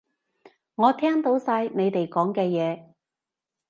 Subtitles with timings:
[0.73, 2.95] 我聽到晒你哋講嘅嘢